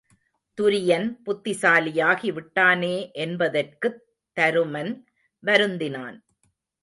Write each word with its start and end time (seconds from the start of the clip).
துரியன் 0.57 1.07
புத்திசாலியாகிவிட்டானே 1.25 3.11
என்பதற்குத் 3.11 4.01
தருமன் 4.39 5.05
வருந்தினான். 5.43 6.17